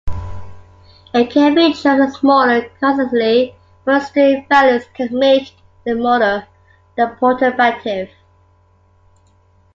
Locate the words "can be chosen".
1.29-2.11